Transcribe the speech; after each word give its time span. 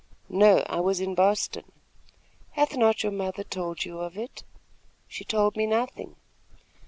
"No; 0.29 0.63
I 0.67 0.79
was 0.79 0.99
in 0.99 1.13
Boston." 1.13 1.71
"Hath 2.53 2.75
not 2.75 3.03
your 3.03 3.11
mother 3.11 3.43
told 3.43 3.85
you 3.85 3.99
of 3.99 4.17
it?" 4.17 4.43
"She 5.07 5.23
told 5.23 5.55
me 5.55 5.67
nothing." 5.67 6.15